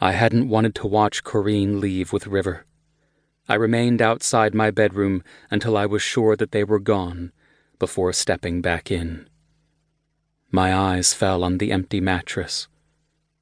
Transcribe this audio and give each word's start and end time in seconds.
I 0.00 0.12
hadn't 0.12 0.48
wanted 0.48 0.76
to 0.76 0.86
watch 0.86 1.24
Corinne 1.24 1.80
leave 1.80 2.12
with 2.12 2.28
River. 2.28 2.64
I 3.48 3.54
remained 3.54 4.00
outside 4.00 4.54
my 4.54 4.70
bedroom 4.70 5.24
until 5.50 5.76
I 5.76 5.86
was 5.86 6.02
sure 6.02 6.36
that 6.36 6.52
they 6.52 6.62
were 6.62 6.78
gone 6.78 7.32
before 7.78 8.12
stepping 8.12 8.60
back 8.60 8.90
in. 8.90 9.28
My 10.50 10.74
eyes 10.74 11.14
fell 11.14 11.42
on 11.42 11.58
the 11.58 11.72
empty 11.72 12.00
mattress. 12.00 12.68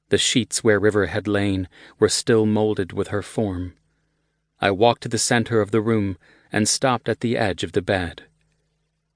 The 0.09 0.19
sheets 0.19 0.65
where 0.65 0.81
River 0.81 1.07
had 1.07 1.29
lain 1.29 1.69
were 1.99 2.09
still 2.09 2.47
molded 2.47 2.93
with 2.93 3.09
her 3.09 3.23
form. 3.23 3.75
I 4.61 4.71
walked 4.71 5.03
to 5.03 5.09
the 5.09 5.19
center 5.19 5.61
of 5.61 5.73
the 5.73 5.83
room 5.83 6.17
and 6.51 6.67
stopped 6.69 7.09
at 7.09 7.21
the 7.21 7.37
edge 7.37 7.65
of 7.65 7.73
the 7.73 7.83
bed. 7.83 8.23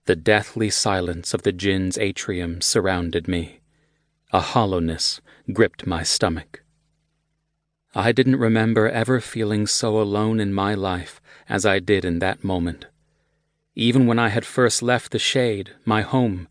The 0.05 0.17
deathly 0.17 0.69
silence 0.69 1.33
of 1.33 1.43
the 1.43 1.53
djinn's 1.53 1.97
atrium 1.97 2.61
surrounded 2.61 3.29
me. 3.29 3.61
A 4.33 4.41
hollowness 4.41 5.21
gripped 5.53 5.87
my 5.87 6.03
stomach. 6.03 6.63
I 7.95 8.13
didn't 8.13 8.37
remember 8.37 8.89
ever 8.89 9.21
feeling 9.21 9.67
so 9.67 10.01
alone 10.01 10.39
in 10.39 10.53
my 10.53 10.75
life 10.75 11.21
as 11.49 11.67
I 11.67 11.81
did 11.81 12.05
in 12.05 12.21
that 12.21 12.45
moment. 12.45 12.87
Even 13.75 14.07
when 14.07 14.19
I 14.19 14.29
had 14.29 14.47
first 14.47 14.83
left 14.83 15.11
the 15.11 15.19
shade, 15.19 15.71
my 15.85 16.03
home, 16.03 16.47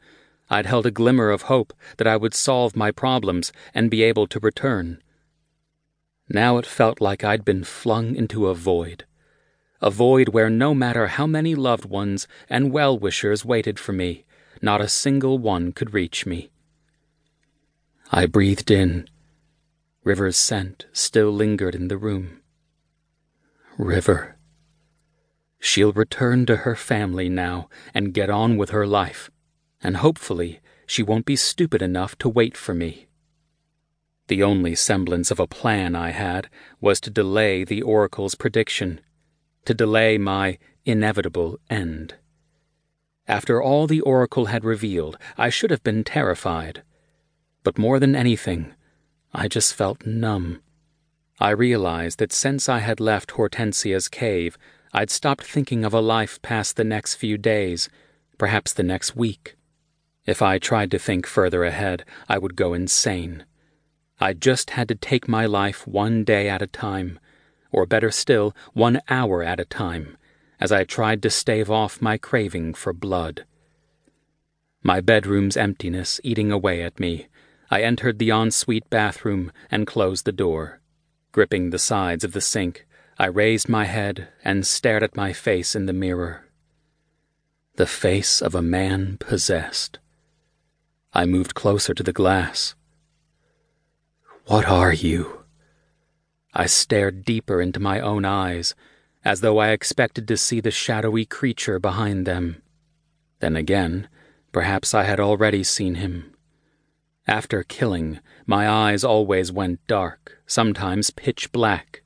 I'd 0.49 0.65
held 0.65 0.85
a 0.85 0.91
glimmer 0.91 1.29
of 1.29 1.43
hope 1.43 1.73
that 1.97 2.07
I 2.07 2.17
would 2.17 2.33
solve 2.33 2.75
my 2.75 2.91
problems 2.91 3.53
and 3.73 3.89
be 3.89 4.03
able 4.03 4.27
to 4.27 4.39
return. 4.39 5.01
Now 6.27 6.57
it 6.57 6.65
felt 6.65 6.99
like 6.99 7.23
I'd 7.23 7.45
been 7.45 7.63
flung 7.63 8.15
into 8.15 8.47
a 8.47 8.53
void. 8.53 9.05
A 9.81 9.89
void 9.89 10.29
where 10.29 10.49
no 10.49 10.73
matter 10.73 11.07
how 11.07 11.25
many 11.25 11.55
loved 11.55 11.85
ones 11.85 12.27
and 12.49 12.73
well 12.73 12.99
wishers 12.99 13.45
waited 13.45 13.79
for 13.79 13.93
me, 13.93 14.25
not 14.61 14.81
a 14.81 14.89
single 14.89 15.37
one 15.37 15.71
could 15.71 15.93
reach 15.93 16.25
me. 16.25 16.49
I 18.11 18.25
breathed 18.25 18.69
in. 18.69 19.07
River's 20.03 20.37
scent 20.37 20.85
still 20.93 21.31
lingered 21.31 21.75
in 21.75 21.87
the 21.87 21.97
room. 21.97 22.41
River. 23.77 24.37
She'll 25.59 25.93
return 25.93 26.45
to 26.45 26.57
her 26.57 26.75
family 26.75 27.29
now 27.29 27.69
and 27.93 28.13
get 28.13 28.29
on 28.29 28.57
with 28.57 28.69
her 28.69 28.87
life 28.87 29.29
and 29.81 29.97
hopefully 29.97 30.59
she 30.85 31.03
won't 31.03 31.25
be 31.25 31.35
stupid 31.35 31.81
enough 31.81 32.17
to 32.17 32.29
wait 32.29 32.57
for 32.57 32.73
me. 32.73 33.07
The 34.27 34.43
only 34.43 34.75
semblance 34.75 35.31
of 35.31 35.39
a 35.39 35.47
plan 35.47 35.95
I 35.95 36.11
had 36.11 36.49
was 36.79 36.99
to 37.01 37.09
delay 37.09 37.63
the 37.63 37.81
Oracle's 37.81 38.35
prediction, 38.35 39.01
to 39.65 39.73
delay 39.73 40.17
my 40.17 40.57
inevitable 40.85 41.59
end. 41.69 42.15
After 43.27 43.61
all 43.61 43.87
the 43.87 44.01
Oracle 44.01 44.45
had 44.45 44.63
revealed, 44.63 45.17
I 45.37 45.49
should 45.49 45.71
have 45.71 45.83
been 45.83 46.03
terrified. 46.03 46.83
But 47.63 47.77
more 47.77 47.99
than 47.99 48.15
anything, 48.15 48.73
I 49.33 49.47
just 49.47 49.73
felt 49.73 50.05
numb. 50.05 50.61
I 51.39 51.51
realized 51.51 52.19
that 52.19 52.33
since 52.33 52.67
I 52.67 52.79
had 52.79 52.99
left 52.99 53.31
Hortensia's 53.31 54.07
cave, 54.07 54.57
I'd 54.91 55.09
stopped 55.09 55.45
thinking 55.45 55.85
of 55.85 55.93
a 55.93 56.01
life 56.01 56.41
past 56.41 56.75
the 56.75 56.83
next 56.83 57.15
few 57.15 57.37
days, 57.37 57.89
perhaps 58.37 58.73
the 58.73 58.83
next 58.83 59.15
week. 59.15 59.55
If 60.25 60.41
I 60.41 60.57
tried 60.57 60.91
to 60.91 60.99
think 60.99 61.27
further 61.27 61.63
ahead, 61.63 62.05
I 62.27 62.37
would 62.37 62.55
go 62.55 62.73
insane. 62.73 63.45
I 64.19 64.33
just 64.33 64.71
had 64.71 64.87
to 64.89 64.95
take 64.95 65.27
my 65.27 65.45
life 65.45 65.87
one 65.87 66.23
day 66.23 66.49
at 66.49 66.61
a 66.61 66.67
time, 66.67 67.19
or 67.71 67.85
better 67.85 68.11
still, 68.11 68.55
one 68.73 68.99
hour 69.09 69.43
at 69.43 69.59
a 69.59 69.65
time, 69.65 70.17
as 70.59 70.71
I 70.71 70.83
tried 70.83 71.21
to 71.23 71.29
stave 71.29 71.71
off 71.71 72.01
my 72.01 72.17
craving 72.17 72.73
for 72.73 72.93
blood. 72.93 73.45
My 74.83 75.01
bedroom's 75.01 75.55
emptiness 75.55 76.19
eating 76.23 76.51
away 76.51 76.81
at 76.81 76.99
me, 76.99 77.27
I 77.71 77.81
entered 77.81 78.17
the 78.17 78.31
ensuite 78.31 78.89
bathroom 78.89 79.51
and 79.69 79.85
closed 79.85 80.25
the 80.25 80.31
door. 80.31 80.81
Gripping 81.31 81.69
the 81.69 81.79
sides 81.79 82.23
of 82.23 82.31
the 82.31 82.41
sink, 82.41 82.87
I 83.17 83.27
raised 83.27 83.69
my 83.69 83.85
head 83.85 84.29
and 84.43 84.65
stared 84.65 85.03
at 85.03 85.15
my 85.15 85.33
face 85.33 85.75
in 85.75 85.85
the 85.85 85.93
mirror. 85.93 86.45
The 87.75 87.85
face 87.85 88.41
of 88.41 88.55
a 88.55 88.61
man 88.61 89.17
possessed. 89.17 89.99
I 91.13 91.25
moved 91.25 91.53
closer 91.53 91.93
to 91.93 92.03
the 92.03 92.13
glass. 92.13 92.75
What 94.45 94.65
are 94.65 94.93
you? 94.93 95.45
I 96.53 96.65
stared 96.65 97.23
deeper 97.23 97.61
into 97.61 97.79
my 97.79 97.99
own 97.99 98.25
eyes, 98.25 98.73
as 99.23 99.41
though 99.41 99.59
I 99.59 99.69
expected 99.69 100.27
to 100.27 100.37
see 100.37 100.59
the 100.59 100.71
shadowy 100.71 101.25
creature 101.25 101.77
behind 101.77 102.25
them. 102.25 102.61
Then 103.39 103.55
again, 103.55 104.07
perhaps 104.51 104.93
I 104.93 105.03
had 105.03 105.19
already 105.19 105.63
seen 105.63 105.95
him. 105.95 106.33
After 107.27 107.63
killing, 107.63 108.19
my 108.45 108.67
eyes 108.67 109.03
always 109.03 109.51
went 109.51 109.85
dark, 109.87 110.41
sometimes 110.47 111.11
pitch 111.11 111.51
black. 111.51 112.01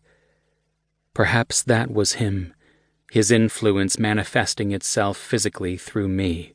Perhaps 1.13 1.63
that 1.63 1.91
was 1.91 2.13
him, 2.13 2.53
his 3.11 3.31
influence 3.31 3.99
manifesting 3.99 4.71
itself 4.71 5.17
physically 5.17 5.77
through 5.77 6.07
me. 6.07 6.53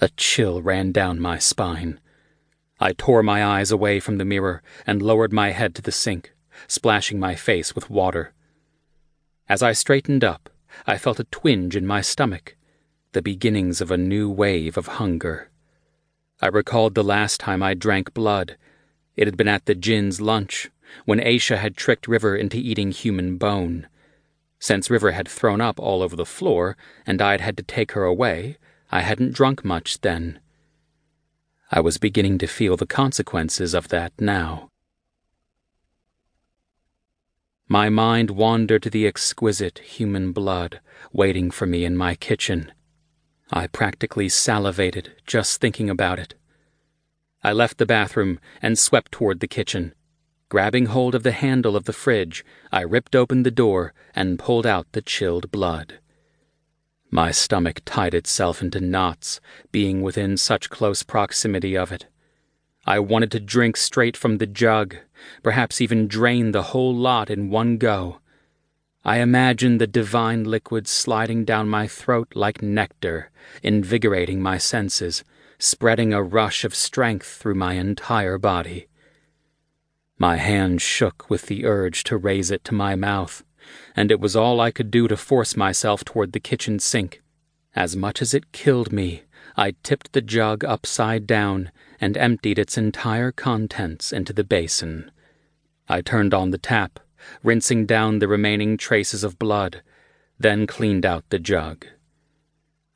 A 0.00 0.08
chill 0.16 0.60
ran 0.62 0.92
down 0.92 1.20
my 1.20 1.38
spine. 1.38 2.00
I 2.80 2.92
tore 2.92 3.22
my 3.22 3.44
eyes 3.44 3.70
away 3.70 4.00
from 4.00 4.18
the 4.18 4.24
mirror 4.24 4.62
and 4.86 5.00
lowered 5.00 5.32
my 5.32 5.50
head 5.50 5.74
to 5.76 5.82
the 5.82 5.92
sink, 5.92 6.34
splashing 6.68 7.18
my 7.20 7.34
face 7.34 7.74
with 7.74 7.90
water. 7.90 8.32
As 9.48 9.62
I 9.62 9.72
straightened 9.72 10.24
up, 10.24 10.50
I 10.86 10.98
felt 10.98 11.20
a 11.20 11.24
twinge 11.24 11.76
in 11.76 11.86
my 11.86 12.00
stomach, 12.00 12.56
the 13.12 13.22
beginnings 13.22 13.80
of 13.80 13.90
a 13.90 13.96
new 13.96 14.28
wave 14.28 14.76
of 14.76 14.86
hunger. 14.86 15.50
I 16.40 16.48
recalled 16.48 16.94
the 16.94 17.04
last 17.04 17.40
time 17.40 17.62
I 17.62 17.74
drank 17.74 18.12
blood. 18.12 18.56
It 19.16 19.26
had 19.26 19.36
been 19.36 19.48
at 19.48 19.64
the 19.64 19.74
djinn's 19.74 20.20
lunch, 20.20 20.70
when 21.06 21.18
Aisha 21.18 21.56
had 21.56 21.76
tricked 21.76 22.06
River 22.06 22.36
into 22.36 22.58
eating 22.58 22.90
human 22.90 23.38
bone. 23.38 23.88
Since 24.58 24.90
River 24.90 25.12
had 25.12 25.28
thrown 25.28 25.60
up 25.60 25.78
all 25.80 26.02
over 26.02 26.14
the 26.14 26.26
floor, 26.26 26.76
and 27.06 27.22
I'd 27.22 27.40
had 27.40 27.56
to 27.56 27.62
take 27.62 27.92
her 27.92 28.04
away, 28.04 28.58
I 28.90 29.00
hadn't 29.00 29.32
drunk 29.34 29.64
much 29.64 30.00
then. 30.02 30.40
I 31.70 31.80
was 31.80 31.98
beginning 31.98 32.38
to 32.38 32.46
feel 32.46 32.76
the 32.76 32.86
consequences 32.86 33.74
of 33.74 33.88
that 33.88 34.12
now. 34.20 34.70
My 37.68 37.88
mind 37.88 38.30
wandered 38.30 38.84
to 38.84 38.90
the 38.90 39.06
exquisite 39.06 39.78
human 39.80 40.32
blood 40.32 40.80
waiting 41.12 41.50
for 41.50 41.66
me 41.66 41.84
in 41.84 41.96
my 41.96 42.14
kitchen. 42.14 42.70
I 43.50 43.66
practically 43.68 44.28
salivated 44.28 45.12
just 45.26 45.60
thinking 45.60 45.88
about 45.88 46.18
it. 46.18 46.34
I 47.44 47.52
left 47.52 47.78
the 47.78 47.86
bathroom 47.86 48.40
and 48.60 48.78
swept 48.78 49.12
toward 49.12 49.40
the 49.40 49.46
kitchen. 49.46 49.94
Grabbing 50.48 50.86
hold 50.86 51.14
of 51.14 51.22
the 51.22 51.32
handle 51.32 51.76
of 51.76 51.84
the 51.84 51.92
fridge, 51.92 52.44
I 52.72 52.80
ripped 52.80 53.14
open 53.14 53.42
the 53.42 53.50
door 53.50 53.94
and 54.14 54.38
pulled 54.38 54.66
out 54.66 54.90
the 54.92 55.02
chilled 55.02 55.50
blood. 55.50 56.00
My 57.10 57.30
stomach 57.30 57.82
tied 57.84 58.14
itself 58.14 58.60
into 58.60 58.80
knots, 58.80 59.40
being 59.70 60.02
within 60.02 60.36
such 60.36 60.70
close 60.70 61.02
proximity 61.04 61.76
of 61.76 61.92
it. 61.92 62.06
I 62.84 62.98
wanted 62.98 63.30
to 63.32 63.40
drink 63.40 63.76
straight 63.76 64.16
from 64.16 64.38
the 64.38 64.46
jug, 64.46 64.96
perhaps 65.42 65.80
even 65.80 66.08
drain 66.08 66.50
the 66.50 66.62
whole 66.62 66.94
lot 66.94 67.30
in 67.30 67.50
one 67.50 67.78
go. 67.78 68.20
I 69.06 69.20
imagined 69.20 69.80
the 69.80 69.86
divine 69.86 70.44
liquid 70.44 70.86
sliding 70.86 71.46
down 71.46 71.70
my 71.70 71.86
throat 71.86 72.32
like 72.34 72.60
nectar, 72.60 73.30
invigorating 73.62 74.42
my 74.42 74.58
senses, 74.58 75.24
spreading 75.58 76.12
a 76.12 76.22
rush 76.22 76.64
of 76.64 76.74
strength 76.74 77.26
through 77.26 77.54
my 77.54 77.74
entire 77.74 78.36
body. 78.36 78.88
My 80.18 80.36
hand 80.36 80.82
shook 80.82 81.30
with 81.30 81.46
the 81.46 81.64
urge 81.64 82.04
to 82.04 82.18
raise 82.18 82.50
it 82.50 82.62
to 82.64 82.74
my 82.74 82.94
mouth 82.94 83.42
and 83.94 84.10
it 84.10 84.20
was 84.20 84.36
all 84.36 84.60
I 84.60 84.70
could 84.70 84.90
do 84.90 85.08
to 85.08 85.16
force 85.16 85.56
myself 85.56 86.04
toward 86.04 86.32
the 86.32 86.40
kitchen 86.40 86.78
sink. 86.78 87.22
As 87.74 87.96
much 87.96 88.22
as 88.22 88.34
it 88.34 88.52
killed 88.52 88.92
me, 88.92 89.22
I 89.56 89.74
tipped 89.82 90.12
the 90.12 90.22
jug 90.22 90.64
upside 90.64 91.26
down 91.26 91.70
and 92.00 92.16
emptied 92.16 92.58
its 92.58 92.76
entire 92.76 93.32
contents 93.32 94.12
into 94.12 94.32
the 94.32 94.44
basin. 94.44 95.10
I 95.88 96.00
turned 96.00 96.34
on 96.34 96.50
the 96.50 96.58
tap, 96.58 97.00
rinsing 97.42 97.86
down 97.86 98.18
the 98.18 98.28
remaining 98.28 98.76
traces 98.76 99.24
of 99.24 99.38
blood, 99.38 99.82
then 100.38 100.66
cleaned 100.66 101.04
out 101.04 101.24
the 101.30 101.38
jug. 101.38 101.86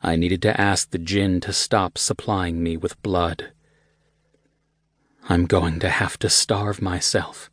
I 0.03 0.17
needed 0.17 0.43
to 0.43 0.61
ask 0.61 0.91
the 0.91 0.99
djinn 0.99 1.41
to 1.43 1.53
stop 1.53 1.99
supplying 1.99 2.63
me 2.63 2.77
with 2.77 3.03
blood. 3.03 3.53
I'm 5.29 5.47
going 5.47 5.81
to 5.81 5.89
have 5.89 6.19
to 6.21 6.31
starve 6.31 6.81
myself 6.81 7.50